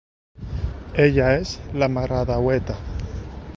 Ella 1.03 1.27
és 1.43 1.53
la 1.83 1.91
Maredeueta. 1.99 2.79